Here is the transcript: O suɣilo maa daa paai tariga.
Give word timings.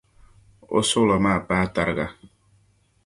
O 0.77 0.79
suɣilo 0.89 1.15
maa 1.23 1.37
daa 1.39 1.45
paai 1.47 1.67
tariga. 1.75 2.07